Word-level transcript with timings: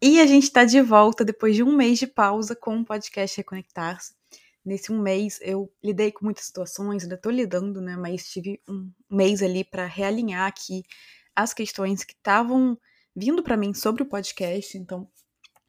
E 0.00 0.20
a 0.20 0.26
gente 0.26 0.44
está 0.44 0.64
de 0.64 0.80
volta 0.82 1.24
depois 1.24 1.56
de 1.56 1.62
um 1.62 1.74
mês 1.74 1.98
de 1.98 2.06
pausa 2.06 2.54
com 2.54 2.78
o 2.78 2.84
podcast 2.84 3.34
Reconectar-se. 3.38 4.14
Nesse 4.62 4.92
um 4.92 5.00
mês 5.00 5.38
eu 5.40 5.72
lidei 5.82 6.12
com 6.12 6.24
muitas 6.24 6.44
situações, 6.44 7.02
ainda 7.02 7.14
estou 7.14 7.32
lidando, 7.32 7.80
né? 7.80 7.96
Mas 7.96 8.28
tive 8.28 8.60
um 8.68 8.90
mês 9.10 9.42
ali 9.42 9.64
para 9.64 9.86
realinhar 9.86 10.46
aqui 10.46 10.82
as 11.34 11.54
questões 11.54 12.04
que 12.04 12.12
estavam 12.12 12.78
vindo 13.14 13.42
para 13.42 13.56
mim 13.56 13.72
sobre 13.72 14.02
o 14.02 14.06
podcast. 14.06 14.76
Então, 14.76 15.08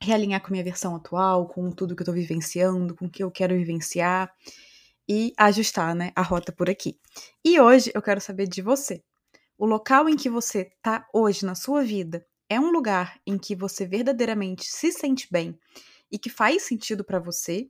realinhar 0.01 0.41
com 0.41 0.47
a 0.47 0.51
minha 0.51 0.63
versão 0.63 0.93
atual, 0.95 1.47
com 1.47 1.71
tudo 1.71 1.95
que 1.95 2.01
eu 2.01 2.03
estou 2.03 2.15
vivenciando, 2.15 2.95
com 2.95 3.05
o 3.05 3.09
que 3.09 3.23
eu 3.23 3.31
quero 3.31 3.55
vivenciar 3.55 4.29
e 5.07 5.33
ajustar, 5.37 5.95
né, 5.95 6.11
a 6.13 6.21
rota 6.21 6.51
por 6.51 6.69
aqui. 6.69 6.99
E 7.45 7.61
hoje 7.61 7.91
eu 7.95 8.01
quero 8.01 8.19
saber 8.19 8.47
de 8.47 8.61
você. 8.61 9.01
O 9.57 9.65
local 9.65 10.09
em 10.09 10.17
que 10.17 10.29
você 10.29 10.69
está 10.75 11.07
hoje 11.13 11.45
na 11.45 11.55
sua 11.55 11.81
vida 11.81 12.25
é 12.49 12.59
um 12.59 12.71
lugar 12.71 13.19
em 13.25 13.37
que 13.37 13.55
você 13.55 13.85
verdadeiramente 13.85 14.65
se 14.65 14.91
sente 14.91 15.27
bem 15.31 15.57
e 16.11 16.17
que 16.17 16.29
faz 16.29 16.63
sentido 16.63 17.03
para 17.03 17.19
você? 17.19 17.69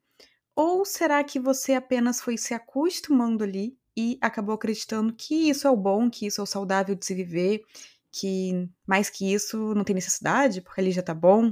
Ou 0.55 0.85
será 0.85 1.23
que 1.23 1.39
você 1.39 1.73
apenas 1.73 2.21
foi 2.21 2.37
se 2.37 2.53
acostumando 2.53 3.43
ali 3.43 3.77
e 3.95 4.17
acabou 4.21 4.55
acreditando 4.55 5.13
que 5.13 5.49
isso 5.49 5.67
é 5.67 5.71
o 5.71 5.75
bom, 5.75 6.09
que 6.09 6.27
isso 6.27 6.41
é 6.41 6.43
o 6.43 6.47
saudável 6.47 6.95
de 6.95 7.05
se 7.05 7.15
viver, 7.15 7.63
que 8.11 8.69
mais 8.85 9.09
que 9.09 9.31
isso 9.31 9.73
não 9.73 9.83
tem 9.83 9.95
necessidade, 9.95 10.61
porque 10.61 10.81
ali 10.81 10.91
já 10.91 11.01
tá 11.01 11.13
bom? 11.13 11.51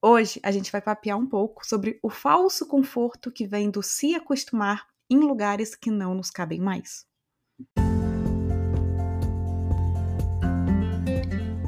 Hoje 0.00 0.40
a 0.42 0.50
gente 0.50 0.70
vai 0.70 0.80
papear 0.80 1.18
um 1.18 1.26
pouco 1.26 1.66
sobre 1.66 1.98
o 2.02 2.10
falso 2.10 2.66
conforto 2.66 3.30
que 3.30 3.46
vem 3.46 3.70
do 3.70 3.82
se 3.82 4.14
acostumar 4.14 4.86
em 5.08 5.18
lugares 5.18 5.74
que 5.74 5.90
não 5.90 6.14
nos 6.14 6.30
cabem 6.30 6.60
mais. 6.60 7.06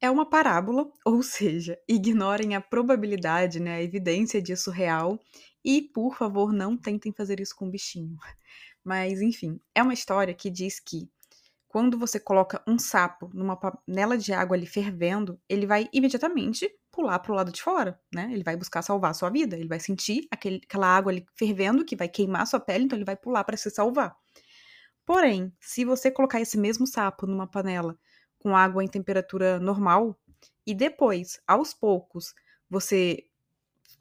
É 0.00 0.10
uma 0.10 0.28
parábola, 0.28 0.90
ou 1.04 1.22
seja, 1.22 1.78
ignorem 1.88 2.54
a 2.54 2.60
probabilidade, 2.60 3.60
né, 3.60 3.76
a 3.76 3.82
evidência 3.82 4.40
disso 4.40 4.70
real 4.70 5.18
e, 5.64 5.82
por 5.82 6.16
favor, 6.16 6.52
não 6.52 6.76
tentem 6.76 7.12
fazer 7.12 7.40
isso 7.40 7.56
com 7.56 7.66
o 7.66 7.70
bichinho. 7.70 8.16
Mas, 8.84 9.22
enfim, 9.22 9.58
é 9.74 9.82
uma 9.82 9.94
história 9.94 10.34
que 10.34 10.50
diz 10.50 10.78
que 10.78 11.08
quando 11.66 11.98
você 11.98 12.20
coloca 12.20 12.62
um 12.68 12.78
sapo 12.78 13.28
numa 13.34 13.56
panela 13.56 14.16
de 14.16 14.32
água 14.32 14.56
ali 14.56 14.66
fervendo, 14.66 15.40
ele 15.48 15.66
vai 15.66 15.88
imediatamente 15.92 16.70
pular 16.92 17.18
para 17.18 17.32
o 17.32 17.34
lado 17.34 17.50
de 17.50 17.60
fora, 17.60 18.00
né? 18.14 18.28
Ele 18.32 18.44
vai 18.44 18.56
buscar 18.56 18.80
salvar 18.82 19.10
a 19.10 19.14
sua 19.14 19.28
vida, 19.28 19.56
ele 19.56 19.66
vai 19.66 19.80
sentir 19.80 20.28
aquele, 20.30 20.60
aquela 20.62 20.86
água 20.86 21.10
ali 21.10 21.26
fervendo 21.36 21.84
que 21.84 21.96
vai 21.96 22.08
queimar 22.08 22.42
a 22.42 22.46
sua 22.46 22.60
pele, 22.60 22.84
então 22.84 22.96
ele 22.96 23.04
vai 23.04 23.16
pular 23.16 23.42
para 23.42 23.56
se 23.56 23.68
salvar. 23.70 24.14
Porém, 25.04 25.52
se 25.60 25.84
você 25.84 26.10
colocar 26.10 26.40
esse 26.40 26.56
mesmo 26.56 26.86
sapo 26.86 27.26
numa 27.26 27.46
panela 27.46 27.98
com 28.44 28.54
água 28.54 28.84
em 28.84 28.88
temperatura 28.88 29.58
normal 29.58 30.14
e 30.66 30.74
depois, 30.74 31.40
aos 31.46 31.72
poucos, 31.72 32.34
você 32.68 33.24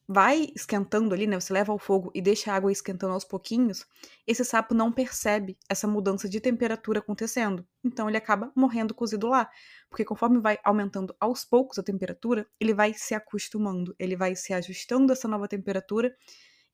vai 0.05 0.51
esquentando 0.53 1.13
ali, 1.13 1.25
né? 1.25 1.39
Você 1.39 1.53
leva 1.53 1.71
ao 1.71 1.79
fogo 1.79 2.11
e 2.13 2.21
deixa 2.21 2.51
a 2.51 2.55
água 2.55 2.69
esquentando 2.69 3.13
aos 3.13 3.23
pouquinhos, 3.23 3.85
esse 4.27 4.43
sapo 4.43 4.75
não 4.75 4.91
percebe 4.91 5.57
essa 5.69 5.87
mudança 5.87 6.27
de 6.27 6.41
temperatura 6.41 6.99
acontecendo. 6.99 7.65
Então 7.81 8.09
ele 8.09 8.17
acaba 8.17 8.51
morrendo 8.53 8.93
cozido 8.93 9.29
lá, 9.29 9.49
porque 9.89 10.03
conforme 10.03 10.41
vai 10.41 10.59
aumentando 10.61 11.15
aos 11.21 11.45
poucos 11.45 11.79
a 11.79 11.83
temperatura, 11.83 12.45
ele 12.59 12.73
vai 12.73 12.93
se 12.93 13.15
acostumando, 13.15 13.95
ele 13.97 14.17
vai 14.17 14.35
se 14.35 14.53
ajustando 14.53 15.13
a 15.13 15.15
essa 15.15 15.27
nova 15.29 15.47
temperatura 15.47 16.13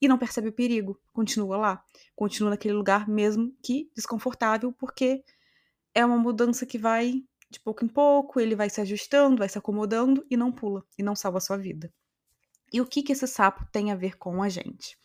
e 0.02 0.08
não 0.08 0.18
percebe 0.18 0.48
o 0.48 0.54
perigo, 0.54 1.00
continua 1.14 1.56
lá, 1.56 1.84
continua 2.16 2.50
naquele 2.50 2.74
lugar 2.74 3.08
mesmo 3.08 3.56
que 3.62 3.92
desconfortável, 3.96 4.74
porque 4.74 5.24
é 5.94 6.04
uma 6.04 6.18
mudança 6.18 6.66
que 6.66 6.80
vai 6.80 7.24
de 7.50 7.60
pouco 7.60 7.84
em 7.84 7.88
pouco, 7.88 8.40
ele 8.40 8.56
vai 8.56 8.70
se 8.70 8.80
ajustando, 8.82 9.38
vai 9.38 9.50
se 9.50 9.58
acomodando 9.58 10.26
e 10.30 10.38
não 10.38 10.52
pula, 10.52 10.84
e 10.98 11.04
não 11.04 11.16
salva 11.16 11.40
a 11.40 11.42
sua 11.42 11.58
vida. 11.58 11.92
E 12.72 12.80
o 12.80 12.86
que, 12.86 13.02
que 13.02 13.12
esse 13.12 13.28
sapo 13.28 13.66
tem 13.72 13.92
a 13.92 13.96
ver 13.96 14.18
com 14.18 14.44
a 14.44 14.50
gente? 14.50 14.98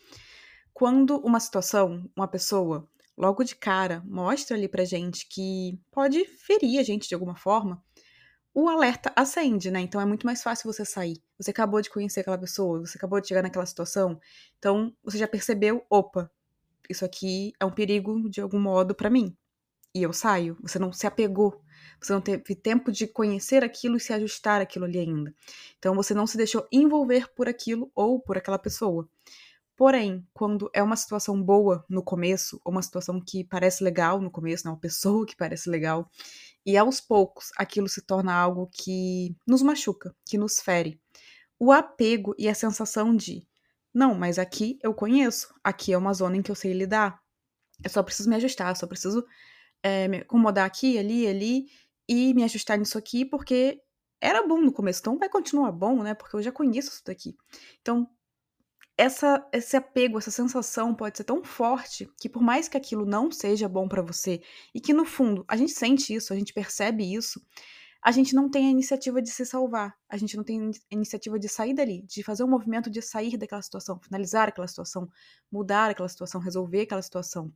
Quando 0.72 1.16
uma 1.18 1.40
situação, 1.40 2.10
uma 2.14 2.28
pessoa, 2.28 2.88
logo 3.16 3.42
de 3.44 3.56
cara, 3.56 4.02
mostra 4.04 4.56
ali 4.56 4.68
pra 4.68 4.84
gente 4.84 5.26
que 5.28 5.80
pode 5.90 6.24
ferir 6.26 6.78
a 6.78 6.82
gente 6.82 7.08
de 7.08 7.14
alguma 7.14 7.36
forma, 7.36 7.82
o 8.52 8.68
alerta 8.68 9.12
acende, 9.16 9.70
né? 9.70 9.80
Então 9.80 10.00
é 10.00 10.04
muito 10.04 10.26
mais 10.26 10.42
fácil 10.42 10.70
você 10.70 10.84
sair. 10.84 11.22
Você 11.38 11.50
acabou 11.50 11.80
de 11.80 11.90
conhecer 11.90 12.20
aquela 12.20 12.38
pessoa, 12.38 12.80
você 12.80 12.98
acabou 12.98 13.20
de 13.20 13.26
chegar 13.26 13.42
naquela 13.42 13.66
situação, 13.66 14.20
então 14.58 14.94
você 15.02 15.18
já 15.18 15.26
percebeu, 15.26 15.84
opa, 15.90 16.30
isso 16.88 17.04
aqui 17.04 17.52
é 17.58 17.64
um 17.64 17.70
perigo 17.70 18.28
de 18.28 18.40
algum 18.40 18.60
modo 18.60 18.94
para 18.94 19.10
mim. 19.10 19.36
E 19.94 20.02
eu 20.02 20.12
saio. 20.12 20.56
Você 20.60 20.78
não 20.78 20.92
se 20.92 21.06
apegou 21.06 21.63
você 22.00 22.12
não 22.12 22.20
teve 22.20 22.54
tempo 22.54 22.92
de 22.92 23.06
conhecer 23.06 23.64
aquilo 23.64 23.96
e 23.96 24.00
se 24.00 24.12
ajustar 24.12 24.60
aquilo 24.60 24.84
ali 24.84 24.98
ainda. 24.98 25.34
Então 25.78 25.94
você 25.94 26.14
não 26.14 26.26
se 26.26 26.36
deixou 26.36 26.66
envolver 26.70 27.28
por 27.34 27.48
aquilo 27.48 27.90
ou 27.94 28.20
por 28.20 28.36
aquela 28.36 28.58
pessoa. 28.58 29.08
Porém, 29.76 30.24
quando 30.32 30.70
é 30.72 30.80
uma 30.82 30.94
situação 30.96 31.42
boa 31.42 31.84
no 31.88 32.02
começo, 32.02 32.60
ou 32.64 32.70
uma 32.70 32.82
situação 32.82 33.20
que 33.20 33.42
parece 33.42 33.82
legal 33.82 34.20
no 34.20 34.30
começo, 34.30 34.64
né, 34.64 34.70
uma 34.70 34.78
pessoa 34.78 35.26
que 35.26 35.34
parece 35.34 35.68
legal, 35.68 36.08
e 36.64 36.76
aos 36.76 37.00
poucos 37.00 37.50
aquilo 37.56 37.88
se 37.88 38.00
torna 38.00 38.32
algo 38.32 38.68
que 38.72 39.34
nos 39.46 39.62
machuca, 39.62 40.14
que 40.24 40.38
nos 40.38 40.60
fere. 40.60 41.00
O 41.58 41.72
apego 41.72 42.34
e 42.38 42.48
a 42.48 42.54
sensação 42.54 43.16
de, 43.16 43.46
não, 43.92 44.14
mas 44.14 44.38
aqui 44.38 44.78
eu 44.82 44.94
conheço, 44.94 45.52
aqui 45.62 45.92
é 45.92 45.98
uma 45.98 46.14
zona 46.14 46.36
em 46.36 46.42
que 46.42 46.50
eu 46.50 46.56
sei 46.56 46.72
lidar, 46.72 47.20
eu 47.82 47.90
só 47.90 48.02
preciso 48.02 48.30
me 48.30 48.36
ajustar, 48.36 48.70
eu 48.70 48.76
só 48.76 48.86
preciso 48.86 49.26
é, 49.84 50.08
me 50.08 50.16
acomodar 50.18 50.64
aqui, 50.64 50.98
ali, 50.98 51.26
ali, 51.26 51.66
e 52.08 52.32
me 52.32 52.42
ajustar 52.42 52.78
nisso 52.78 52.96
aqui, 52.96 53.22
porque 53.24 53.80
era 54.18 54.46
bom 54.46 54.58
no 54.58 54.72
começo, 54.72 55.00
então 55.00 55.18
vai 55.18 55.28
continuar 55.28 55.70
bom, 55.72 56.02
né? 56.02 56.14
Porque 56.14 56.34
eu 56.34 56.42
já 56.42 56.50
conheço 56.50 56.88
isso 56.88 57.02
daqui. 57.04 57.36
Então, 57.82 58.08
essa, 58.96 59.46
esse 59.52 59.76
apego, 59.76 60.16
essa 60.18 60.30
sensação 60.30 60.94
pode 60.94 61.18
ser 61.18 61.24
tão 61.24 61.44
forte 61.44 62.08
que, 62.18 62.28
por 62.30 62.42
mais 62.42 62.66
que 62.66 62.78
aquilo 62.78 63.04
não 63.04 63.30
seja 63.30 63.68
bom 63.68 63.86
para 63.86 64.00
você, 64.00 64.40
e 64.74 64.80
que 64.80 64.94
no 64.94 65.04
fundo 65.04 65.44
a 65.46 65.56
gente 65.56 65.72
sente 65.72 66.14
isso, 66.14 66.32
a 66.32 66.36
gente 66.36 66.54
percebe 66.54 67.12
isso, 67.12 67.44
a 68.02 68.10
gente 68.10 68.34
não 68.34 68.50
tem 68.50 68.68
a 68.68 68.70
iniciativa 68.70 69.20
de 69.20 69.30
se 69.30 69.44
salvar, 69.44 69.94
a 70.08 70.16
gente 70.16 70.36
não 70.36 70.44
tem 70.44 70.70
a 70.70 70.94
iniciativa 70.94 71.38
de 71.38 71.48
sair 71.48 71.74
dali, 71.74 72.02
de 72.02 72.22
fazer 72.22 72.44
um 72.44 72.48
movimento 72.48 72.90
de 72.90 73.02
sair 73.02 73.36
daquela 73.36 73.62
situação, 73.62 73.98
finalizar 73.98 74.48
aquela 74.48 74.68
situação, 74.68 75.08
mudar 75.50 75.90
aquela 75.90 76.08
situação, 76.08 76.40
resolver 76.40 76.82
aquela 76.82 77.02
situação, 77.02 77.52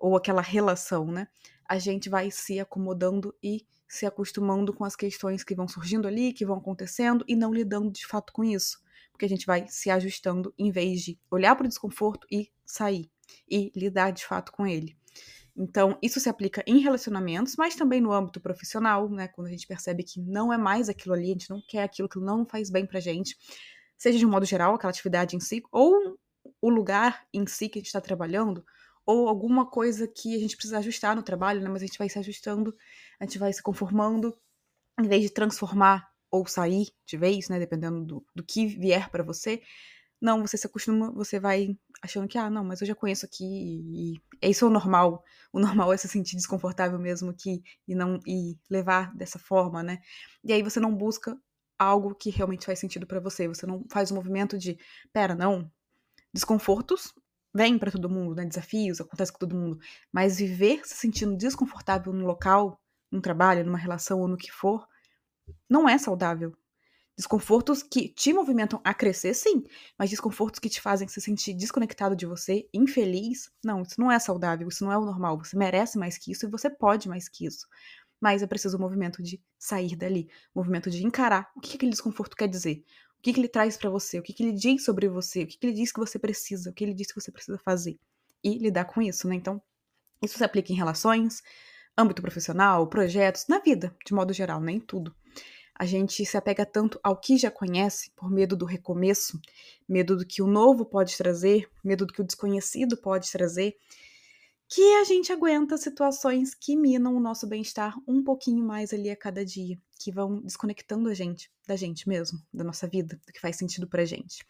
ou 0.00 0.16
aquela 0.16 0.40
relação, 0.40 1.06
né? 1.06 1.28
A 1.68 1.78
gente 1.78 2.08
vai 2.08 2.30
se 2.30 2.58
acomodando 2.58 3.34
e 3.42 3.66
se 3.86 4.06
acostumando 4.06 4.72
com 4.72 4.84
as 4.84 4.96
questões 4.96 5.44
que 5.44 5.54
vão 5.54 5.68
surgindo 5.68 6.08
ali, 6.08 6.32
que 6.32 6.46
vão 6.46 6.56
acontecendo 6.56 7.24
e 7.28 7.36
não 7.36 7.52
lidando 7.52 7.90
de 7.90 8.06
fato 8.06 8.32
com 8.32 8.42
isso. 8.42 8.80
Porque 9.12 9.26
a 9.26 9.28
gente 9.28 9.44
vai 9.44 9.66
se 9.68 9.90
ajustando 9.90 10.54
em 10.58 10.70
vez 10.70 11.02
de 11.02 11.18
olhar 11.30 11.54
para 11.54 11.66
o 11.66 11.68
desconforto 11.68 12.26
e 12.30 12.50
sair 12.64 13.10
e 13.48 13.70
lidar 13.76 14.12
de 14.12 14.24
fato 14.24 14.50
com 14.52 14.66
ele. 14.66 14.96
Então, 15.56 15.98
isso 16.00 16.18
se 16.18 16.28
aplica 16.28 16.64
em 16.66 16.78
relacionamentos, 16.78 17.56
mas 17.56 17.74
também 17.74 18.00
no 18.00 18.12
âmbito 18.12 18.40
profissional, 18.40 19.10
né? 19.10 19.28
Quando 19.28 19.48
a 19.48 19.50
gente 19.50 19.66
percebe 19.66 20.02
que 20.02 20.20
não 20.20 20.52
é 20.52 20.56
mais 20.56 20.88
aquilo 20.88 21.12
ali, 21.12 21.26
a 21.26 21.32
gente 21.32 21.50
não 21.50 21.60
quer 21.68 21.82
aquilo 21.82 22.08
que 22.08 22.18
não 22.18 22.46
faz 22.46 22.70
bem 22.70 22.86
pra 22.86 23.00
gente, 23.00 23.36
seja 23.98 24.18
de 24.18 24.24
um 24.24 24.30
modo 24.30 24.46
geral, 24.46 24.74
aquela 24.74 24.90
atividade 24.90 25.36
em 25.36 25.40
si, 25.40 25.62
ou 25.70 26.16
o 26.62 26.70
lugar 26.70 27.26
em 27.34 27.46
si 27.46 27.68
que 27.68 27.78
a 27.78 27.80
gente 27.80 27.88
está 27.88 28.00
trabalhando, 28.00 28.64
ou 29.06 29.28
alguma 29.28 29.66
coisa 29.66 30.06
que 30.06 30.36
a 30.36 30.38
gente 30.38 30.56
precisa 30.56 30.78
ajustar 30.78 31.16
no 31.16 31.22
trabalho, 31.22 31.60
né? 31.60 31.68
Mas 31.68 31.82
a 31.82 31.86
gente 31.86 31.98
vai 31.98 32.08
se 32.08 32.18
ajustando, 32.18 32.74
a 33.18 33.24
gente 33.24 33.38
vai 33.38 33.52
se 33.52 33.62
conformando, 33.62 34.36
em 34.98 35.08
vez 35.08 35.22
de 35.22 35.30
transformar 35.30 36.08
ou 36.30 36.46
sair 36.46 36.88
de 37.06 37.16
vez, 37.16 37.48
né? 37.48 37.58
Dependendo 37.58 38.04
do, 38.04 38.26
do 38.34 38.44
que 38.44 38.66
vier 38.66 39.10
para 39.10 39.22
você. 39.22 39.62
Não, 40.20 40.46
você 40.46 40.56
se 40.56 40.66
acostuma, 40.66 41.10
você 41.10 41.40
vai 41.40 41.76
achando 42.02 42.28
que, 42.28 42.36
ah, 42.36 42.50
não, 42.50 42.62
mas 42.62 42.80
eu 42.80 42.86
já 42.86 42.94
conheço 42.94 43.24
aqui 43.24 43.44
e, 43.44 44.16
e 44.42 44.50
isso 44.50 44.64
é 44.64 44.68
o 44.68 44.70
normal. 44.70 45.24
O 45.52 45.58
normal 45.58 45.92
é 45.92 45.96
se 45.96 46.08
sentir 46.08 46.36
desconfortável 46.36 46.98
mesmo 46.98 47.34
que 47.34 47.62
e 47.88 47.94
não 47.94 48.20
e 48.26 48.58
levar 48.68 49.14
dessa 49.16 49.38
forma, 49.38 49.82
né? 49.82 49.98
E 50.44 50.52
aí 50.52 50.62
você 50.62 50.78
não 50.78 50.94
busca 50.94 51.36
algo 51.78 52.14
que 52.14 52.30
realmente 52.30 52.66
faz 52.66 52.78
sentido 52.78 53.06
para 53.06 53.20
você. 53.20 53.48
Você 53.48 53.66
não 53.66 53.84
faz 53.90 54.10
o 54.10 54.14
movimento 54.14 54.58
de, 54.58 54.78
pera, 55.12 55.34
não, 55.34 55.70
desconfortos 56.32 57.14
vem 57.54 57.78
para 57.78 57.90
todo 57.90 58.08
mundo, 58.08 58.34
né? 58.34 58.44
Desafios, 58.44 59.00
acontece 59.00 59.32
com 59.32 59.38
todo 59.38 59.56
mundo. 59.56 59.78
Mas 60.12 60.38
viver 60.38 60.86
se 60.86 60.94
sentindo 60.94 61.36
desconfortável 61.36 62.12
no 62.12 62.26
local, 62.26 62.80
num 63.10 63.20
trabalho, 63.20 63.64
numa 63.64 63.78
relação 63.78 64.20
ou 64.20 64.28
no 64.28 64.36
que 64.36 64.52
for, 64.52 64.86
não 65.68 65.88
é 65.88 65.98
saudável. 65.98 66.56
Desconfortos 67.16 67.82
que 67.82 68.08
te 68.08 68.32
movimentam 68.32 68.80
a 68.82 68.94
crescer, 68.94 69.34
sim, 69.34 69.62
mas 69.98 70.08
desconfortos 70.08 70.58
que 70.58 70.70
te 70.70 70.80
fazem 70.80 71.06
se 71.06 71.20
sentir 71.20 71.52
desconectado 71.52 72.16
de 72.16 72.24
você, 72.24 72.66
infeliz, 72.72 73.50
não, 73.62 73.82
isso 73.82 74.00
não 74.00 74.10
é 74.10 74.18
saudável, 74.18 74.68
isso 74.68 74.84
não 74.84 74.92
é 74.92 74.96
o 74.96 75.04
normal. 75.04 75.36
Você 75.36 75.56
merece 75.56 75.98
mais 75.98 76.16
que 76.16 76.32
isso 76.32 76.46
e 76.46 76.50
você 76.50 76.70
pode 76.70 77.08
mais 77.08 77.28
que 77.28 77.44
isso. 77.44 77.68
Mas 78.18 78.42
é 78.42 78.46
preciso 78.46 78.78
o 78.78 78.80
movimento 78.80 79.22
de 79.22 79.42
sair 79.58 79.96
dali, 79.96 80.30
o 80.54 80.60
movimento 80.60 80.90
de 80.90 81.04
encarar 81.04 81.50
o 81.54 81.60
que 81.60 81.76
aquele 81.76 81.90
desconforto 81.90 82.36
quer 82.36 82.48
dizer, 82.48 82.82
o 83.20 83.22
que, 83.22 83.38
ele 83.38 83.48
traz 83.48 83.76
para 83.76 83.90
você, 83.90 84.18
o 84.18 84.22
que, 84.22 84.34
ele 84.42 84.52
diz 84.52 84.82
sobre 84.82 85.06
você, 85.06 85.42
o 85.42 85.46
que, 85.46 85.58
ele 85.62 85.74
diz 85.74 85.92
que 85.92 86.00
você 86.00 86.18
precisa, 86.18 86.70
o 86.70 86.72
que 86.72 86.82
ele 86.82 86.94
diz 86.94 87.08
que 87.08 87.20
você 87.20 87.30
precisa 87.30 87.58
fazer 87.58 87.98
e 88.42 88.56
lidar 88.56 88.86
com 88.86 89.02
isso, 89.02 89.28
né? 89.28 89.34
Então, 89.34 89.60
isso 90.22 90.38
se 90.38 90.44
aplica 90.44 90.72
em 90.72 90.76
relações, 90.76 91.42
âmbito 91.96 92.22
profissional, 92.22 92.86
projetos, 92.88 93.46
na 93.46 93.58
vida, 93.58 93.94
de 94.06 94.14
modo 94.14 94.32
geral, 94.32 94.58
nem 94.58 94.78
né? 94.78 94.84
tudo. 94.86 95.14
A 95.74 95.84
gente 95.84 96.24
se 96.24 96.34
apega 96.34 96.64
tanto 96.64 96.98
ao 97.02 97.14
que 97.14 97.36
já 97.36 97.50
conhece, 97.50 98.10
por 98.16 98.30
medo 98.30 98.56
do 98.56 98.64
recomeço, 98.64 99.38
medo 99.86 100.16
do 100.16 100.26
que 100.26 100.40
o 100.40 100.46
novo 100.46 100.86
pode 100.86 101.14
trazer, 101.14 101.68
medo 101.84 102.06
do 102.06 102.14
que 102.14 102.22
o 102.22 102.24
desconhecido 102.24 102.96
pode 102.96 103.30
trazer, 103.30 103.76
que 104.72 104.94
a 104.94 105.04
gente 105.04 105.32
aguenta 105.32 105.76
situações 105.76 106.54
que 106.54 106.76
minam 106.76 107.16
o 107.16 107.20
nosso 107.20 107.44
bem-estar 107.44 107.98
um 108.06 108.22
pouquinho 108.22 108.64
mais 108.64 108.94
ali 108.94 109.10
a 109.10 109.16
cada 109.16 109.44
dia, 109.44 109.76
que 109.98 110.12
vão 110.12 110.40
desconectando 110.42 111.08
a 111.08 111.14
gente 111.14 111.50
da 111.66 111.74
gente 111.74 112.08
mesmo, 112.08 112.38
da 112.54 112.62
nossa 112.62 112.86
vida, 112.86 113.20
do 113.26 113.32
que 113.32 113.40
faz 113.40 113.56
sentido 113.56 113.88
pra 113.88 114.04
gente. 114.04 114.46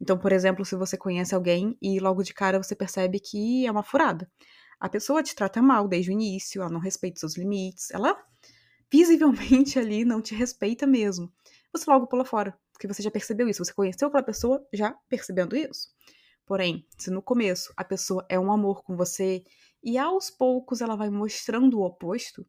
Então, 0.00 0.18
por 0.18 0.32
exemplo, 0.32 0.64
se 0.64 0.74
você 0.74 0.98
conhece 0.98 1.36
alguém 1.36 1.78
e 1.80 2.00
logo 2.00 2.24
de 2.24 2.34
cara 2.34 2.60
você 2.60 2.74
percebe 2.74 3.20
que 3.20 3.64
é 3.64 3.70
uma 3.70 3.84
furada. 3.84 4.28
A 4.80 4.88
pessoa 4.88 5.22
te 5.22 5.36
trata 5.36 5.62
mal 5.62 5.86
desde 5.86 6.10
o 6.10 6.14
início, 6.14 6.62
ela 6.62 6.70
não 6.70 6.80
respeita 6.80 7.20
seus 7.20 7.36
limites, 7.36 7.92
ela 7.92 8.20
visivelmente 8.90 9.78
ali 9.78 10.04
não 10.04 10.20
te 10.20 10.34
respeita 10.34 10.84
mesmo. 10.84 11.32
Você 11.72 11.88
logo 11.88 12.08
pula 12.08 12.24
fora, 12.24 12.58
porque 12.72 12.88
você 12.88 13.04
já 13.04 13.10
percebeu 13.10 13.48
isso, 13.48 13.64
você 13.64 13.72
conheceu 13.72 14.08
aquela 14.08 14.24
pessoa 14.24 14.66
já 14.72 14.96
percebendo 15.08 15.54
isso. 15.54 15.90
Porém, 16.50 16.84
se 16.98 17.12
no 17.12 17.22
começo 17.22 17.72
a 17.76 17.84
pessoa 17.84 18.26
é 18.28 18.36
um 18.36 18.50
amor 18.50 18.82
com 18.82 18.96
você 18.96 19.44
e 19.84 19.96
aos 19.96 20.30
poucos 20.30 20.80
ela 20.80 20.96
vai 20.96 21.08
mostrando 21.08 21.78
o 21.78 21.84
oposto, 21.84 22.44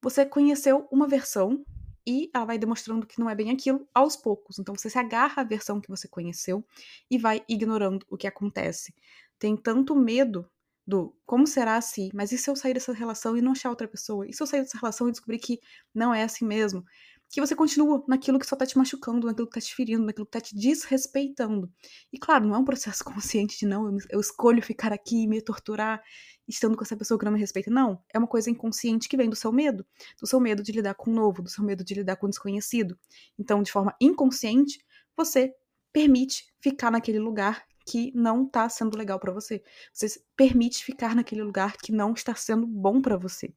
você 0.00 0.24
conheceu 0.24 0.86
uma 0.88 1.08
versão 1.08 1.64
e 2.06 2.30
ela 2.32 2.44
vai 2.44 2.58
demonstrando 2.58 3.04
que 3.04 3.18
não 3.18 3.28
é 3.28 3.34
bem 3.34 3.50
aquilo 3.50 3.88
aos 3.92 4.14
poucos. 4.14 4.60
Então 4.60 4.72
você 4.72 4.88
se 4.88 5.00
agarra 5.00 5.42
à 5.42 5.44
versão 5.44 5.80
que 5.80 5.88
você 5.88 6.06
conheceu 6.06 6.64
e 7.10 7.18
vai 7.18 7.42
ignorando 7.48 8.06
o 8.08 8.16
que 8.16 8.28
acontece. 8.28 8.94
Tem 9.36 9.56
tanto 9.56 9.96
medo 9.96 10.48
do 10.86 11.12
como 11.26 11.44
será 11.44 11.76
assim, 11.76 12.10
mas 12.14 12.30
e 12.30 12.38
se 12.38 12.48
eu 12.48 12.54
sair 12.54 12.74
dessa 12.74 12.92
relação 12.92 13.36
e 13.36 13.42
não 13.42 13.50
achar 13.50 13.70
outra 13.70 13.88
pessoa? 13.88 14.28
E 14.28 14.32
se 14.32 14.40
eu 14.40 14.46
sair 14.46 14.60
dessa 14.60 14.78
relação 14.78 15.08
e 15.08 15.10
descobrir 15.10 15.40
que 15.40 15.58
não 15.92 16.14
é 16.14 16.22
assim 16.22 16.44
mesmo? 16.44 16.84
Que 17.30 17.40
você 17.40 17.54
continua 17.54 18.04
naquilo 18.06 18.38
que 18.38 18.46
só 18.46 18.54
tá 18.54 18.64
te 18.64 18.78
machucando, 18.78 19.26
naquilo 19.26 19.48
que 19.48 19.54
tá 19.54 19.60
te 19.60 19.74
ferindo, 19.74 20.04
naquilo 20.04 20.26
que 20.26 20.32
tá 20.32 20.40
te 20.40 20.54
desrespeitando. 20.54 21.72
E 22.12 22.18
claro, 22.18 22.46
não 22.46 22.54
é 22.54 22.58
um 22.58 22.64
processo 22.64 23.02
consciente 23.04 23.58
de 23.58 23.66
não, 23.66 23.96
eu, 24.08 24.20
escolho 24.20 24.62
ficar 24.62 24.92
aqui 24.92 25.22
e 25.22 25.26
me 25.26 25.40
torturar 25.40 26.02
estando 26.46 26.76
com 26.76 26.84
essa 26.84 26.96
pessoa 26.96 27.18
que 27.18 27.24
não 27.24 27.32
me 27.32 27.40
respeita. 27.40 27.70
Não, 27.70 28.02
é 28.12 28.18
uma 28.18 28.28
coisa 28.28 28.50
inconsciente 28.50 29.08
que 29.08 29.16
vem 29.16 29.28
do 29.28 29.36
seu 29.36 29.50
medo, 29.50 29.84
do 30.20 30.26
seu 30.26 30.38
medo 30.38 30.62
de 30.62 30.72
lidar 30.72 30.94
com 30.94 31.10
o 31.10 31.14
novo, 31.14 31.42
do 31.42 31.48
seu 31.48 31.64
medo 31.64 31.82
de 31.82 31.94
lidar 31.94 32.16
com 32.16 32.26
o 32.26 32.30
desconhecido. 32.30 32.98
Então, 33.38 33.62
de 33.62 33.72
forma 33.72 33.94
inconsciente, 34.00 34.84
você 35.16 35.52
permite 35.92 36.52
ficar 36.60 36.90
naquele 36.90 37.18
lugar 37.18 37.64
que 37.86 38.10
não 38.14 38.44
está 38.44 38.68
sendo 38.68 38.96
legal 38.96 39.18
para 39.18 39.32
você. 39.32 39.62
Você 39.92 40.20
permite 40.36 40.84
ficar 40.84 41.14
naquele 41.14 41.42
lugar 41.42 41.76
que 41.76 41.92
não 41.92 42.12
está 42.12 42.34
sendo 42.34 42.66
bom 42.66 43.00
para 43.00 43.16
você. 43.16 43.52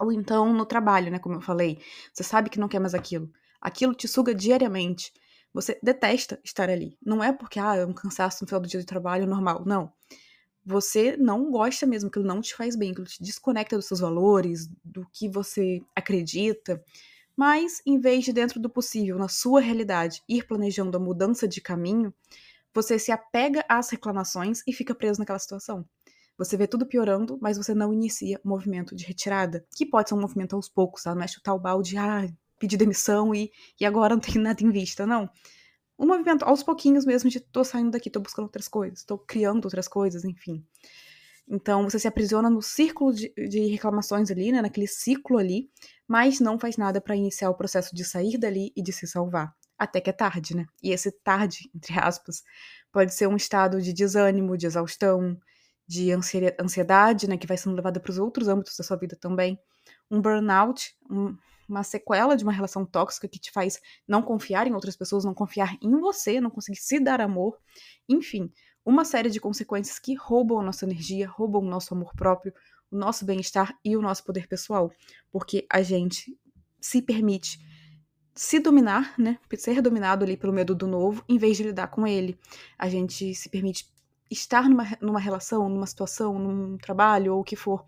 Ou 0.00 0.12
então 0.12 0.52
no 0.52 0.66
trabalho, 0.66 1.10
né, 1.10 1.18
como 1.18 1.36
eu 1.36 1.40
falei, 1.40 1.78
você 2.12 2.22
sabe 2.22 2.50
que 2.50 2.58
não 2.58 2.68
quer 2.68 2.80
mais 2.80 2.94
aquilo. 2.94 3.30
Aquilo 3.60 3.94
te 3.94 4.08
suga 4.08 4.34
diariamente. 4.34 5.12
Você 5.54 5.78
detesta 5.82 6.40
estar 6.42 6.70
ali. 6.70 6.96
Não 7.04 7.22
é 7.22 7.32
porque 7.32 7.60
ah, 7.60 7.76
é 7.76 7.84
um 7.84 7.92
cansaço 7.92 8.42
no 8.42 8.48
final 8.48 8.60
do 8.60 8.68
dia 8.68 8.80
de 8.80 8.86
trabalho 8.86 9.26
normal, 9.26 9.62
não. 9.66 9.92
Você 10.64 11.16
não 11.16 11.50
gosta 11.50 11.86
mesmo, 11.86 12.08
aquilo 12.08 12.24
não 12.24 12.40
te 12.40 12.54
faz 12.54 12.76
bem, 12.76 12.92
aquilo 12.92 13.06
te 13.06 13.22
desconecta 13.22 13.76
dos 13.76 13.86
seus 13.86 14.00
valores, 14.00 14.68
do 14.84 15.06
que 15.12 15.28
você 15.28 15.82
acredita. 15.94 16.82
Mas, 17.36 17.82
em 17.84 17.98
vez 17.98 18.24
de, 18.24 18.32
dentro 18.32 18.60
do 18.60 18.70
possível, 18.70 19.18
na 19.18 19.28
sua 19.28 19.60
realidade, 19.60 20.22
ir 20.28 20.46
planejando 20.46 20.96
a 20.96 21.00
mudança 21.00 21.48
de 21.48 21.60
caminho, 21.60 22.14
você 22.72 22.98
se 22.98 23.10
apega 23.10 23.64
às 23.68 23.90
reclamações 23.90 24.62
e 24.66 24.72
fica 24.72 24.94
preso 24.94 25.18
naquela 25.18 25.38
situação. 25.38 25.84
Você 26.38 26.56
vê 26.56 26.66
tudo 26.66 26.86
piorando, 26.86 27.38
mas 27.40 27.56
você 27.56 27.74
não 27.74 27.92
inicia 27.92 28.40
o 28.44 28.48
movimento 28.48 28.94
de 28.94 29.04
retirada, 29.04 29.64
que 29.76 29.86
pode 29.86 30.08
ser 30.08 30.14
um 30.14 30.20
movimento 30.20 30.56
aos 30.56 30.68
poucos, 30.68 31.02
tá? 31.02 31.14
Não 31.14 31.22
é 31.22 31.28
chutar 31.28 31.54
o 31.54 31.58
balde, 31.58 31.96
ah, 31.96 32.26
pedir 32.58 32.76
demissão 32.76 33.34
e, 33.34 33.50
e 33.80 33.84
agora 33.84 34.14
não 34.14 34.20
tenho 34.20 34.40
nada 34.42 34.62
em 34.62 34.70
vista, 34.70 35.06
não. 35.06 35.28
Um 35.98 36.06
movimento 36.06 36.44
aos 36.44 36.62
pouquinhos 36.62 37.04
mesmo 37.04 37.30
de 37.30 37.38
tô 37.38 37.62
saindo 37.62 37.90
daqui, 37.90 38.10
tô 38.10 38.20
buscando 38.20 38.46
outras 38.46 38.66
coisas, 38.66 39.04
tô 39.04 39.18
criando 39.18 39.64
outras 39.66 39.86
coisas, 39.86 40.24
enfim. 40.24 40.64
Então 41.48 41.84
você 41.84 41.98
se 41.98 42.08
aprisiona 42.08 42.48
no 42.48 42.62
círculo 42.62 43.12
de, 43.12 43.32
de 43.48 43.66
reclamações 43.66 44.30
ali, 44.30 44.52
né, 44.52 44.62
naquele 44.62 44.86
ciclo 44.86 45.38
ali, 45.38 45.70
mas 46.08 46.40
não 46.40 46.58
faz 46.58 46.76
nada 46.76 47.00
para 47.00 47.14
iniciar 47.14 47.50
o 47.50 47.54
processo 47.54 47.94
de 47.94 48.04
sair 48.04 48.38
dali 48.38 48.72
e 48.74 48.82
de 48.82 48.92
se 48.92 49.06
salvar 49.06 49.54
até 49.82 50.00
que 50.00 50.10
é 50.10 50.12
tarde, 50.12 50.56
né? 50.56 50.66
E 50.80 50.92
esse 50.92 51.10
tarde, 51.10 51.68
entre 51.74 51.98
aspas, 51.98 52.42
pode 52.92 53.12
ser 53.12 53.26
um 53.26 53.36
estado 53.36 53.82
de 53.82 53.92
desânimo, 53.92 54.56
de 54.56 54.66
exaustão, 54.66 55.36
de 55.92 56.10
ansiedade, 56.58 57.28
né, 57.28 57.36
que 57.36 57.46
vai 57.46 57.58
sendo 57.58 57.76
levada 57.76 58.00
para 58.00 58.10
os 58.10 58.18
outros 58.18 58.48
âmbitos 58.48 58.74
da 58.76 58.82
sua 58.82 58.96
vida 58.96 59.14
também. 59.14 59.58
Um 60.10 60.22
burnout, 60.22 60.96
um, 61.10 61.36
uma 61.68 61.82
sequela 61.82 62.34
de 62.34 62.44
uma 62.44 62.52
relação 62.52 62.86
tóxica 62.86 63.28
que 63.28 63.38
te 63.38 63.52
faz 63.52 63.78
não 64.08 64.22
confiar 64.22 64.66
em 64.66 64.72
outras 64.72 64.96
pessoas, 64.96 65.22
não 65.22 65.34
confiar 65.34 65.76
em 65.82 66.00
você, 66.00 66.40
não 66.40 66.48
conseguir 66.48 66.78
se 66.78 66.98
dar 66.98 67.20
amor. 67.20 67.58
Enfim, 68.08 68.50
uma 68.86 69.04
série 69.04 69.28
de 69.28 69.38
consequências 69.38 69.98
que 69.98 70.14
roubam 70.14 70.60
a 70.60 70.62
nossa 70.62 70.86
energia, 70.86 71.28
roubam 71.28 71.60
o 71.60 71.68
nosso 71.68 71.92
amor 71.92 72.14
próprio, 72.16 72.54
o 72.90 72.96
nosso 72.96 73.26
bem-estar 73.26 73.78
e 73.84 73.94
o 73.94 74.00
nosso 74.00 74.24
poder 74.24 74.48
pessoal, 74.48 74.90
porque 75.30 75.66
a 75.70 75.82
gente 75.82 76.34
se 76.80 77.02
permite 77.02 77.58
se 78.34 78.58
dominar, 78.58 79.14
né? 79.18 79.38
Ser 79.58 79.82
dominado 79.82 80.24
ali 80.24 80.38
pelo 80.38 80.54
medo 80.54 80.74
do 80.74 80.86
novo, 80.86 81.22
em 81.28 81.36
vez 81.36 81.58
de 81.58 81.64
lidar 81.64 81.88
com 81.88 82.06
ele. 82.06 82.38
A 82.78 82.88
gente 82.88 83.34
se 83.34 83.50
permite 83.50 83.91
estar 84.32 84.68
numa, 84.68 84.84
numa 85.00 85.20
relação, 85.20 85.68
numa 85.68 85.86
situação, 85.86 86.38
num 86.38 86.76
trabalho 86.78 87.34
ou 87.34 87.40
o 87.40 87.44
que 87.44 87.56
for, 87.56 87.84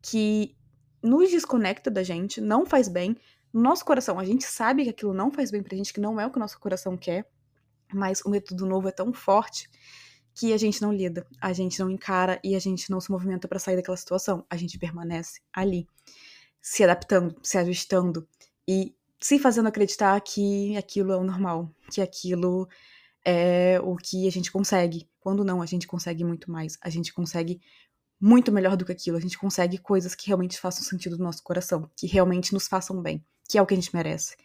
que 0.00 0.56
nos 1.02 1.30
desconecta 1.30 1.90
da 1.90 2.02
gente, 2.02 2.40
não 2.40 2.64
faz 2.64 2.88
bem. 2.88 3.16
No 3.52 3.60
nosso 3.60 3.84
coração, 3.84 4.18
a 4.18 4.24
gente 4.24 4.44
sabe 4.44 4.84
que 4.84 4.90
aquilo 4.90 5.12
não 5.12 5.30
faz 5.30 5.50
bem 5.50 5.62
pra 5.62 5.76
gente, 5.76 5.92
que 5.92 6.00
não 6.00 6.20
é 6.20 6.26
o 6.26 6.30
que 6.30 6.38
o 6.38 6.40
nosso 6.40 6.58
coração 6.58 6.96
quer, 6.96 7.28
mas 7.92 8.22
o 8.24 8.30
medo 8.30 8.54
do 8.54 8.64
novo 8.64 8.88
é 8.88 8.92
tão 8.92 9.12
forte 9.12 9.68
que 10.34 10.52
a 10.52 10.56
gente 10.56 10.80
não 10.80 10.92
lida, 10.92 11.26
a 11.40 11.52
gente 11.52 11.78
não 11.78 11.90
encara 11.90 12.40
e 12.42 12.54
a 12.54 12.58
gente 12.58 12.90
não 12.90 13.00
se 13.00 13.10
movimenta 13.10 13.46
para 13.46 13.58
sair 13.58 13.76
daquela 13.76 13.96
situação. 13.96 14.46
A 14.48 14.56
gente 14.56 14.78
permanece 14.78 15.40
ali, 15.52 15.86
se 16.60 16.82
adaptando, 16.82 17.34
se 17.42 17.58
ajustando 17.58 18.26
e 18.66 18.94
se 19.20 19.38
fazendo 19.38 19.68
acreditar 19.68 20.18
que 20.20 20.76
aquilo 20.76 21.12
é 21.12 21.16
o 21.16 21.24
normal, 21.24 21.70
que 21.90 22.00
aquilo 22.00 22.66
é 23.24 23.80
o 23.82 23.96
que 23.96 24.26
a 24.26 24.30
gente 24.30 24.50
consegue. 24.50 25.08
Quando 25.20 25.44
não, 25.44 25.62
a 25.62 25.66
gente 25.66 25.86
consegue 25.86 26.24
muito 26.24 26.50
mais. 26.50 26.76
A 26.82 26.90
gente 26.90 27.12
consegue 27.12 27.60
muito 28.20 28.52
melhor 28.52 28.76
do 28.76 28.84
que 28.84 28.92
aquilo. 28.92 29.16
A 29.16 29.20
gente 29.20 29.38
consegue 29.38 29.78
coisas 29.78 30.14
que 30.14 30.26
realmente 30.26 30.58
façam 30.58 30.84
sentido 30.84 31.16
no 31.18 31.24
nosso 31.24 31.42
coração, 31.42 31.90
que 31.96 32.06
realmente 32.06 32.52
nos 32.52 32.68
façam 32.68 33.00
bem, 33.00 33.24
que 33.48 33.58
é 33.58 33.62
o 33.62 33.66
que 33.66 33.74
a 33.74 33.76
gente 33.76 33.94
merece. 33.94 34.36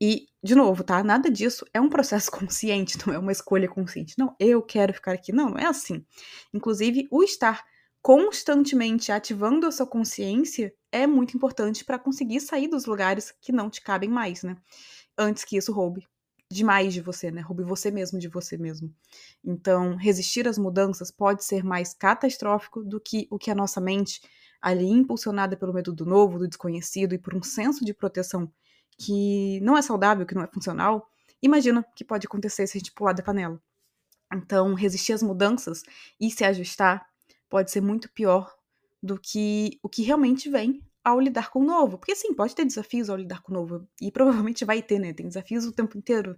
E, 0.00 0.26
de 0.42 0.54
novo, 0.54 0.82
tá? 0.82 1.02
Nada 1.04 1.30
disso 1.30 1.64
é 1.72 1.80
um 1.80 1.88
processo 1.88 2.30
consciente, 2.32 2.98
não 3.06 3.14
é 3.14 3.18
uma 3.18 3.32
escolha 3.32 3.68
consciente. 3.68 4.14
Não, 4.18 4.34
eu 4.38 4.62
quero 4.62 4.92
ficar 4.92 5.12
aqui. 5.12 5.32
Não, 5.32 5.50
não 5.50 5.58
é 5.58 5.66
assim. 5.66 6.04
Inclusive, 6.52 7.06
o 7.10 7.22
estar 7.22 7.64
constantemente 8.02 9.10
ativando 9.10 9.66
a 9.66 9.72
sua 9.72 9.86
consciência 9.86 10.74
é 10.92 11.06
muito 11.06 11.34
importante 11.36 11.84
para 11.84 11.98
conseguir 11.98 12.40
sair 12.40 12.68
dos 12.68 12.84
lugares 12.84 13.32
que 13.40 13.50
não 13.50 13.70
te 13.70 13.80
cabem 13.80 14.10
mais, 14.10 14.42
né? 14.42 14.56
Antes 15.16 15.44
que 15.44 15.56
isso 15.56 15.72
roube 15.72 16.06
demais 16.50 16.92
de 16.92 17.00
você, 17.00 17.30
né? 17.30 17.40
Roube 17.40 17.62
você 17.64 17.90
mesmo 17.90 18.18
de 18.18 18.28
você 18.28 18.56
mesmo. 18.56 18.94
Então, 19.44 19.96
resistir 19.96 20.46
às 20.46 20.58
mudanças 20.58 21.10
pode 21.10 21.44
ser 21.44 21.64
mais 21.64 21.94
catastrófico 21.94 22.84
do 22.84 23.00
que 23.00 23.26
o 23.30 23.38
que 23.38 23.50
a 23.50 23.54
nossa 23.54 23.80
mente, 23.80 24.20
ali 24.60 24.86
impulsionada 24.88 25.56
pelo 25.56 25.74
medo 25.74 25.92
do 25.92 26.06
novo, 26.06 26.38
do 26.38 26.48
desconhecido 26.48 27.14
e 27.14 27.18
por 27.18 27.34
um 27.34 27.42
senso 27.42 27.84
de 27.84 27.92
proteção 27.92 28.50
que 28.96 29.60
não 29.60 29.76
é 29.76 29.82
saudável, 29.82 30.24
que 30.26 30.34
não 30.34 30.42
é 30.42 30.46
funcional, 30.46 31.08
imagina 31.42 31.84
que 31.96 32.04
pode 32.04 32.26
acontecer 32.26 32.66
se 32.66 32.76
a 32.76 32.80
gente 32.80 32.92
pular 32.92 33.12
da 33.12 33.22
panela. 33.22 33.60
Então, 34.32 34.74
resistir 34.74 35.12
às 35.12 35.22
mudanças 35.22 35.82
e 36.20 36.30
se 36.30 36.44
ajustar 36.44 37.06
pode 37.48 37.70
ser 37.70 37.80
muito 37.80 38.10
pior 38.12 38.54
do 39.02 39.18
que 39.18 39.78
o 39.82 39.88
que 39.88 40.02
realmente 40.02 40.48
vem 40.48 40.80
ao 41.04 41.20
lidar 41.20 41.50
com 41.50 41.60
o 41.60 41.64
novo. 41.64 41.98
Porque 41.98 42.16
sim, 42.16 42.34
pode 42.34 42.54
ter 42.54 42.64
desafios 42.64 43.10
ao 43.10 43.16
lidar 43.16 43.42
com 43.42 43.52
o 43.52 43.54
novo. 43.54 43.86
E 44.00 44.10
provavelmente 44.10 44.64
vai 44.64 44.82
ter, 44.82 44.98
né? 44.98 45.12
Tem 45.12 45.28
desafios 45.28 45.66
o 45.66 45.72
tempo 45.72 45.98
inteiro, 45.98 46.36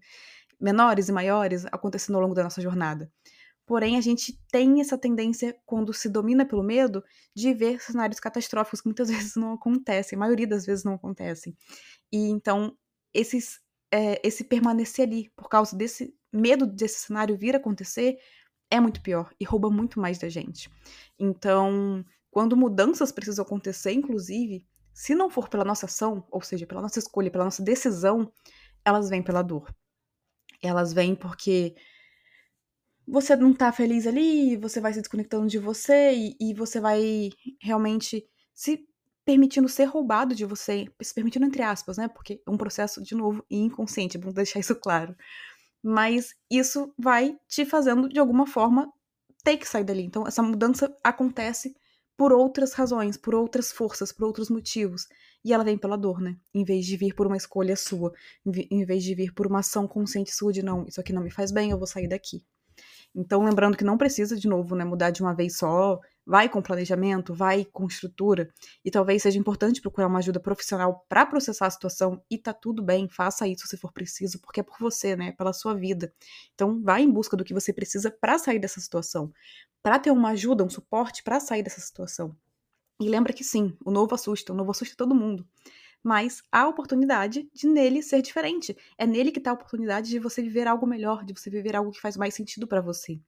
menores 0.61 1.09
e 1.09 1.13
maiores, 1.13 1.65
acontecendo 1.67 2.17
ao 2.17 2.23
longo 2.23 2.35
da 2.35 2.43
nossa 2.43 2.61
jornada. 2.61 3.11
Porém, 3.67 3.97
a 3.97 4.01
gente 4.01 4.39
tem 4.51 4.81
essa 4.81 4.97
tendência, 4.97 5.57
quando 5.67 5.93
se 5.93 6.09
domina 6.09 6.47
pelo 6.47 6.63
medo, 6.63 7.03
de 7.35 7.53
ver 7.53 7.81
cenários 7.81 8.21
catastróficos 8.21 8.81
que 8.81 8.87
muitas 8.87 9.09
vezes 9.11 9.37
não 9.37 9.53
acontecem, 9.53 10.17
a 10.17 10.21
maioria 10.21 10.47
das 10.47 10.67
vezes 10.67 10.85
não 10.85 10.95
acontecem. 10.95 11.57
E 12.13 12.29
então, 12.29 12.77
esses 13.13 13.61
é, 13.93 14.21
esse 14.27 14.45
permanecer 14.45 15.07
ali 15.07 15.31
por 15.37 15.49
causa 15.49 15.77
desse 15.77 16.15
medo 16.33 16.67
desse 16.67 17.01
cenário 17.01 17.37
vir 17.37 17.55
a 17.55 17.59
acontecer 17.59 18.19
é 18.71 18.81
muito 18.81 19.01
pior 19.01 19.33
e 19.39 19.45
rouba 19.45 19.71
muito 19.71 20.01
mais 20.01 20.19
da 20.19 20.29
gente. 20.29 20.69
Então, 21.19 22.05
quando 22.37 22.55
mudanças 22.55 23.11
precisam 23.11 23.43
acontecer, 23.43 23.93
inclusive, 23.93 24.63
se 24.93 25.15
não 25.15 25.31
for 25.31 25.49
pela 25.49 25.65
nossa 25.65 25.87
ação, 25.87 26.23
ou 26.31 26.43
seja, 26.43 26.67
pela 26.67 26.83
nossa 26.83 26.99
escolha, 26.99 27.31
pela 27.31 27.45
nossa 27.45 27.63
decisão, 27.63 28.31
elas 28.85 29.09
vêm 29.09 29.23
pela 29.23 29.41
dor. 29.41 29.75
Elas 30.63 30.93
vêm 30.93 31.15
porque 31.15 31.75
você 33.09 33.35
não 33.35 33.55
tá 33.55 33.73
feliz 33.73 34.07
ali, 34.07 34.55
você 34.59 34.83
vai 34.83 34.93
se 34.93 35.01
desconectando 35.01 35.47
de 35.47 35.59
você 35.59 36.13
e, 36.13 36.37
e 36.39 36.53
você 36.53 36.79
vai 36.79 37.31
realmente 37.59 38.29
se 38.53 38.87
permitindo 39.25 39.67
ser 39.67 39.85
roubado 39.85 40.35
de 40.35 40.45
você, 40.45 40.85
se 41.01 41.15
permitindo 41.15 41.47
entre 41.47 41.63
aspas, 41.63 41.97
né? 41.97 42.07
Porque 42.07 42.43
é 42.47 42.51
um 42.51 42.59
processo, 42.59 43.03
de 43.03 43.15
novo, 43.15 43.43
inconsciente, 43.51 44.19
vamos 44.19 44.35
deixar 44.35 44.61
isso 44.61 44.77
claro. 44.77 45.17
Mas 45.83 46.35
isso 46.51 46.93
vai 46.99 47.35
te 47.49 47.65
fazendo, 47.65 48.11
de 48.11 48.21
alguma 48.21 48.47
forma, 48.47 48.93
ter 49.43 49.57
que 49.57 49.67
sair 49.67 49.85
dali. 49.85 50.03
Então, 50.03 50.27
essa 50.27 50.43
mudança 50.43 50.95
acontece 51.03 51.75
por 52.17 52.33
outras 52.33 52.73
razões, 52.73 53.17
por 53.17 53.35
outras 53.35 53.71
forças, 53.71 54.13
por 54.13 54.25
outros 54.27 54.49
motivos. 54.49 55.07
E 55.45 55.53
ela 55.53 55.65
vem 55.65 55.79
pela 55.79 55.97
dor, 55.97 56.21
né? 56.21 56.37
Em 56.55 56.65
vez 56.65 56.87
de 56.87 56.97
vir 56.97 57.15
por 57.15 57.27
uma 57.27 57.37
escolha 57.37 57.77
sua, 57.77 58.13
em 58.45 58.85
vez 58.85 59.05
de 59.05 59.15
vir 59.15 59.33
por 59.33 59.47
uma 59.47 59.61
ação 59.61 59.87
consciente 59.87 60.35
sua 60.35 60.53
de 60.53 60.63
não, 60.63 60.87
isso 60.87 61.01
aqui 61.01 61.13
não 61.13 61.23
me 61.23 61.31
faz 61.31 61.53
bem, 61.53 61.71
eu 61.71 61.79
vou 61.79 61.87
sair 61.87 62.09
daqui. 62.09 62.43
Então, 63.17 63.43
lembrando 63.43 63.79
que 63.79 63.85
não 63.85 63.97
precisa, 63.97 64.37
de 64.37 64.47
novo, 64.47 64.77
né, 64.77 64.85
mudar 64.85 65.11
de 65.11 65.23
uma 65.23 65.35
vez 65.35 65.57
só, 65.57 65.99
vai 66.27 66.51
com 66.51 66.61
planejamento, 66.61 67.33
vai 67.33 67.65
com 67.65 67.87
estrutura, 67.87 68.53
e 68.85 68.91
talvez 68.91 69.23
seja 69.23 69.39
importante 69.39 69.81
procurar 69.81 70.07
uma 70.07 70.19
ajuda 70.19 70.39
profissional 70.39 71.07
para 71.09 71.25
processar 71.25 71.67
a 71.67 71.71
situação, 71.71 72.23
e 72.31 72.37
tá 72.37 72.53
tudo 72.53 72.83
bem, 72.83 73.09
faça 73.09 73.49
isso 73.49 73.67
se 73.67 73.79
for 73.79 73.91
preciso, 73.91 74.39
porque 74.41 74.61
é 74.61 74.63
por 74.63 74.77
você, 74.79 75.17
né, 75.17 75.33
pela 75.33 75.55
sua 75.55 75.75
vida. 75.75 76.13
Então, 76.55 76.83
vai 76.83 77.03
em 77.03 77.11
busca 77.11 77.39
do 77.39 77.45
que 77.45 77.55
você 77.55 77.73
precisa 77.73 78.11
para 78.11 78.39
sair 78.39 78.59
dessa 78.59 78.81
situação, 78.81 79.33
para 79.83 79.99
ter 79.99 80.11
uma 80.11 80.31
ajuda, 80.31 80.63
um 80.63 80.69
suporte 80.69 81.23
para 81.23 81.41
sair 81.41 81.63
dessa 81.63 81.81
situação. 81.81 82.37
E 83.01 83.09
lembra 83.09 83.33
que 83.33 83.45
sim, 83.45 83.75
o 83.85 83.91
novo 83.91 84.15
assusta, 84.15 84.53
o 84.53 84.57
novo 84.57 84.73
assusta 84.73 84.95
todo 84.95 85.15
mundo. 85.15 85.47
Mas 86.03 86.43
há 86.53 86.69
oportunidade 86.69 87.49
de 87.53 87.67
nele 87.67 88.03
ser 88.03 88.23
diferente. 88.23 88.77
É 88.97 89.07
nele 89.07 89.33
que 89.33 89.39
está 89.39 89.51
a 89.51 89.55
oportunidade 89.55 90.09
de 90.09 90.19
você 90.19 90.43
viver 90.43 90.67
algo 90.69 90.87
melhor, 90.87 91.25
de 91.25 91.33
você 91.33 91.51
viver 91.51 91.75
algo 91.75 91.91
que 91.91 92.01
faz 92.01 92.17
mais 92.17 92.35
sentido 92.35 92.67
para 92.67 92.81
você. 92.81 93.21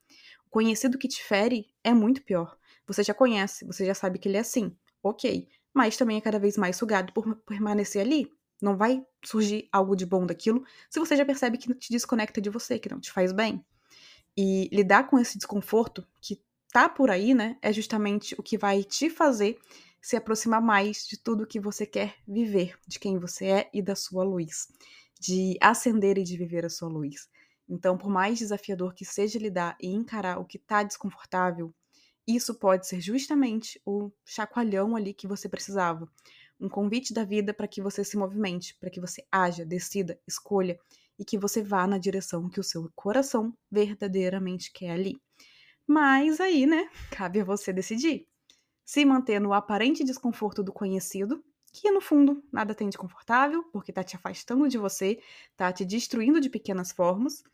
O 0.47 0.51
conhecido 0.51 0.99
que 0.99 1.09
te 1.09 1.23
fere 1.23 1.67
é 1.83 1.93
muito 1.93 2.23
pior. 2.23 2.57
Você 2.87 3.03
já 3.03 3.13
conhece, 3.13 3.65
você 3.65 3.85
já 3.85 3.95
sabe 3.95 4.19
que 4.19 4.29
ele 4.29 4.37
é 4.37 4.41
assim, 4.41 4.75
ok. 5.03 5.49
Mas 5.75 5.97
também 5.97 6.17
é 6.17 6.21
cada 6.21 6.39
vez 6.39 6.57
mais 6.57 6.77
sugado 6.77 7.13
por 7.13 7.37
permanecer 7.43 8.01
ali. 8.01 8.33
Não 8.61 8.77
vai 8.77 9.05
surgir 9.25 9.69
algo 9.71 9.95
de 9.95 10.07
bom 10.07 10.27
daquilo 10.27 10.65
se 10.91 10.99
você 10.99 11.17
já 11.17 11.25
percebe 11.25 11.59
que 11.59 11.73
te 11.75 11.93
desconecta 11.93 12.41
de 12.41 12.51
você, 12.51 12.79
que 12.79 12.89
não 12.89 13.01
te 13.01 13.13
faz 13.13 13.33
bem. 13.33 13.65
E 14.37 14.69
lidar 14.73 15.09
com 15.09 15.19
esse 15.19 15.37
desconforto 15.37 16.07
que 16.21 16.41
tá 16.73 16.89
por 16.89 17.11
aí, 17.11 17.35
né, 17.35 17.57
é 17.63 17.73
justamente 17.73 18.35
o 18.39 18.43
que 18.43 18.59
vai 18.59 18.85
te 18.85 19.09
fazer 19.09 19.59
se 20.01 20.17
aproximar 20.17 20.63
mais 20.63 21.07
de 21.07 21.19
tudo 21.19 21.47
que 21.47 21.61
você 21.61 21.85
quer 21.85 22.17
viver, 22.27 22.79
de 22.87 22.99
quem 22.99 23.19
você 23.19 23.47
é 23.47 23.71
e 23.73 23.83
da 23.83 23.95
sua 23.95 24.25
luz, 24.25 24.69
de 25.21 25.57
acender 25.61 26.19
e 26.19 26.25
de 26.25 26.37
viver 26.37 26.65
a 26.65 26.71
sua 26.71 26.89
luz. 26.89 27.29
Então, 27.69 27.99
por 27.99 28.09
mais 28.09 28.39
desafiador 28.39 28.95
que 28.95 29.05
seja 29.05 29.39
lidar 29.39 29.77
e 29.81 29.89
encarar 29.89 30.39
o 30.39 30.45
que 30.45 30.59
tá 30.59 30.83
desconfortável, 30.83 31.75
isso 32.27 32.55
pode 32.55 32.87
ser 32.87 33.01
justamente 33.01 33.81
o 33.85 34.11
chacoalhão 34.25 34.95
ali 34.95 35.13
que 35.13 35.27
você 35.27 35.49
precisava. 35.49 36.07
Um 36.61 36.69
convite 36.69 37.13
da 37.13 37.25
vida 37.25 37.55
para 37.55 37.69
que 37.69 37.81
você 37.81 38.05
se 38.05 38.17
movimente, 38.17 38.77
para 38.79 38.91
que 38.91 39.01
você 39.01 39.25
haja, 39.31 39.65
decida, 39.65 40.19
escolha 40.27 40.79
e 41.19 41.25
que 41.25 41.39
você 41.39 41.63
vá 41.63 41.87
na 41.87 41.99
direção 41.99 42.49
que 42.49 42.61
o 42.61 42.65
seu 42.65 42.91
coração 42.95 43.57
verdadeiramente 43.71 44.73
quer 44.73 44.91
ali. 44.91 45.21
Mas 45.87 46.41
aí, 46.41 46.67
né, 46.67 46.89
cabe 47.11 47.41
a 47.41 47.45
você 47.45 47.73
decidir. 47.73 48.27
Se 48.89 49.05
manter 49.05 49.39
no 49.39 49.53
aparente 49.53 50.03
desconforto 50.03 50.63
do 50.63 50.73
conhecido, 50.73 51.45
que 51.71 51.91
no 51.91 52.01
fundo 52.01 52.43
nada 52.51 52.75
tem 52.75 52.89
de 52.89 52.97
confortável, 52.97 53.63
porque 53.65 53.93
tá 53.93 54.03
te 54.03 54.17
afastando 54.17 54.67
de 54.67 54.79
você, 54.79 55.21
tá 55.59 55.71
te 55.71 55.85
destruindo 55.85 56.41
de 56.41 56.49
pequenas 56.49 56.91
formas, 56.91 57.45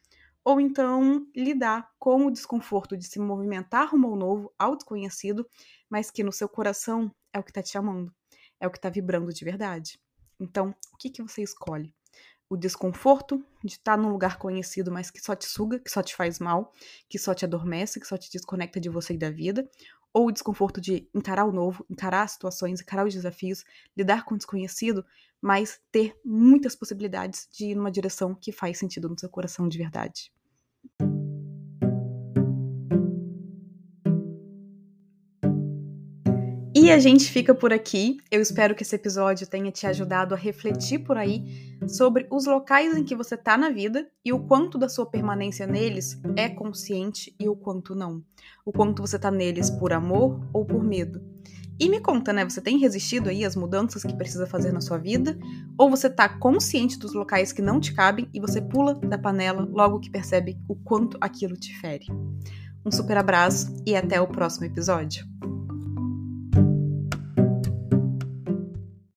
ou 0.45 0.61
então 0.61 1.27
lidar 1.35 1.91
com 1.99 2.25
o 2.25 2.31
desconforto 2.31 2.97
de 2.97 3.05
se 3.05 3.19
movimentar 3.19 3.91
rumo 3.91 4.07
ao 4.11 4.17
novo, 4.17 4.55
ao 4.57 4.77
desconhecido, 4.77 5.45
mas 5.91 6.09
que 6.09 6.23
no 6.23 6.31
seu 6.31 6.49
coração 6.49 7.13
é 7.33 7.41
o 7.41 7.43
que 7.43 7.53
tá 7.53 7.61
te 7.61 7.71
chamando, 7.71 8.15
é 8.61 8.69
o 8.69 8.71
que 8.71 8.79
tá 8.79 8.89
vibrando 8.89 9.35
de 9.35 9.45
verdade. 9.45 9.99
Então, 10.39 10.73
o 10.93 10.97
que, 10.97 11.11
que 11.11 11.21
você 11.21 11.43
escolhe? 11.43 11.93
o 12.49 12.57
desconforto 12.57 13.45
de 13.65 13.73
estar 13.73 13.97
num 13.97 14.11
lugar 14.11 14.39
conhecido, 14.39 14.93
mas 14.93 15.11
que 15.11 15.19
só 15.19 15.35
te 15.35 15.47
suga, 15.47 15.79
que 15.79 15.91
só 15.91 16.03
te 16.03 16.15
faz 16.15 16.39
mal, 16.39 16.73
que 17.09 17.19
só 17.19 17.35
te 17.35 17.45
adormece, 17.45 17.99
que 17.99 18.07
só 18.07 18.17
te 18.17 18.31
desconecta 18.31 18.79
de 18.79 18.89
você 18.89 19.15
e 19.15 19.19
da 19.19 19.31
vida, 19.31 19.69
ou 20.15 20.29
o 20.29 20.33
desconforto 20.33 20.81
de 20.81 21.09
encarar 21.15 21.47
o 21.47 21.53
novo, 21.53 21.87
encarar 21.91 22.23
as 22.25 22.33
situações, 22.33 22.81
encarar 22.81 23.07
os 23.07 23.15
desafios, 23.15 23.65
lidar 23.97 24.25
com 24.25 24.35
o 24.37 24.39
desconhecido, 24.39 25.05
mas 25.43 25.81
ter 25.93 26.19
muitas 26.25 26.77
possibilidades 26.77 27.49
de 27.53 27.67
ir 27.73 27.77
numa 27.77 27.93
direção 27.93 28.35
que 28.35 28.53
faz 28.53 28.79
sentido 28.79 29.09
no 29.11 29.19
seu 29.19 29.31
coração 29.31 29.69
de 29.69 29.79
verdade. 29.79 30.34
E 36.85 36.91
a 36.91 36.99
gente 36.99 37.31
fica 37.31 37.55
por 37.55 37.73
aqui. 37.73 38.19
Eu 38.31 38.43
espero 38.43 38.75
que 38.75 38.83
esse 38.83 38.95
episódio 38.95 39.47
tenha 39.47 39.73
te 39.73 39.87
ajudado 39.87 40.35
a 40.35 40.37
refletir 40.37 40.99
por 40.99 41.17
aí 41.17 41.79
sobre 41.89 42.27
os 42.31 42.45
locais 42.45 42.95
em 42.95 43.03
que 43.03 43.17
você 43.17 43.37
está 43.37 43.57
na 43.57 43.71
vida 43.71 44.07
e 44.23 44.35
o 44.35 44.41
quanto 44.41 44.77
da 44.77 44.87
sua 44.87 45.07
permanência 45.07 45.67
neles 45.67 46.21
é 46.37 46.47
consciente 46.47 47.35
e 47.41 47.49
o 47.49 47.57
quanto 47.57 47.95
não. 47.95 48.23
O 48.67 48.71
quanto 48.71 49.01
você 49.01 49.17
está 49.17 49.31
neles 49.31 49.71
por 49.71 49.95
amor 49.95 50.47
ou 50.53 50.63
por 50.63 50.85
medo. 50.85 51.23
E 51.81 51.89
me 51.89 52.01
conta, 52.01 52.35
né? 52.35 52.45
Você 52.45 52.61
tem 52.61 52.77
resistido 52.77 53.31
aí 53.31 53.47
às 53.47 53.57
mudanças 53.57 54.03
que 54.03 54.15
precisa 54.15 54.47
fazer 54.47 54.71
na 54.71 54.83
sua 54.83 54.99
vida? 54.99 55.39
Ou 55.79 55.89
você 55.89 56.09
está 56.09 56.29
consciente 56.29 56.99
dos 56.99 57.15
locais 57.15 57.51
que 57.51 57.63
não 57.63 57.81
te 57.81 57.95
cabem 57.95 58.29
e 58.35 58.39
você 58.39 58.61
pula 58.61 58.93
da 58.93 59.17
panela 59.17 59.67
logo 59.73 60.01
que 60.01 60.11
percebe 60.11 60.59
o 60.69 60.77
quanto 60.77 61.17
aquilo 61.19 61.57
te 61.57 61.75
fere? 61.81 62.05
Um 62.85 62.93
super 62.93 63.17
abraço 63.17 63.75
e 63.87 63.97
até 63.97 64.21
o 64.21 64.29
próximo 64.29 64.67
episódio. 64.67 65.27